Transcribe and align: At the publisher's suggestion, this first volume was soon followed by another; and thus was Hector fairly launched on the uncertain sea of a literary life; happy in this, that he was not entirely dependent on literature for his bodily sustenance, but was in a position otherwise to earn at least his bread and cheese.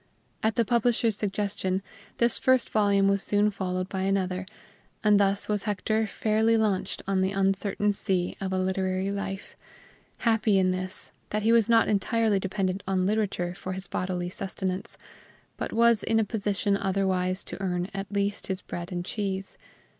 At 0.41 0.55
the 0.55 0.65
publisher's 0.65 1.15
suggestion, 1.15 1.83
this 2.17 2.39
first 2.39 2.71
volume 2.71 3.07
was 3.07 3.21
soon 3.21 3.51
followed 3.51 3.87
by 3.87 4.01
another; 4.01 4.47
and 5.03 5.19
thus 5.19 5.47
was 5.47 5.65
Hector 5.65 6.07
fairly 6.07 6.57
launched 6.57 7.03
on 7.07 7.21
the 7.21 7.29
uncertain 7.33 7.93
sea 7.93 8.35
of 8.41 8.51
a 8.51 8.57
literary 8.57 9.11
life; 9.11 9.55
happy 10.17 10.57
in 10.57 10.71
this, 10.71 11.11
that 11.29 11.43
he 11.43 11.51
was 11.51 11.69
not 11.69 11.87
entirely 11.87 12.39
dependent 12.39 12.81
on 12.87 13.05
literature 13.05 13.53
for 13.53 13.73
his 13.73 13.85
bodily 13.87 14.31
sustenance, 14.31 14.97
but 15.55 15.71
was 15.71 16.01
in 16.01 16.19
a 16.19 16.25
position 16.25 16.75
otherwise 16.75 17.43
to 17.43 17.61
earn 17.61 17.87
at 17.93 18.11
least 18.11 18.47
his 18.47 18.63
bread 18.63 18.91
and 18.91 19.05
cheese. 19.05 19.55